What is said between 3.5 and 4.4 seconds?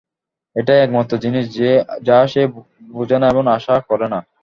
আশা করেনা।